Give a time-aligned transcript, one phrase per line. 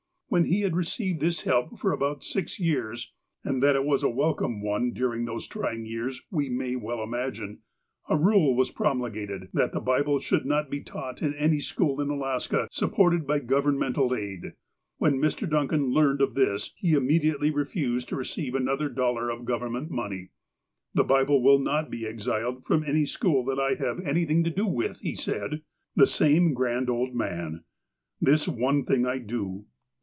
[0.33, 3.11] When he had received this help for about six years,—
[3.43, 7.59] and that it was a welcome one during those trying years we may well imagine,—
[8.07, 12.09] a rule was promulgated that the Bible should not be taught in any school in
[12.09, 14.53] Alaska sup ported by governmental aid.
[14.99, 15.49] When Mr.
[15.49, 20.29] Duncan learned of this, he immediately refused to receive another dollar of Government money.
[20.93, 24.65] "The Bible will not be exiled from any school that I have anything to do
[24.65, 25.61] with," he said.
[25.97, 27.65] The same grand old man!''
[28.21, 29.65] This one thing I do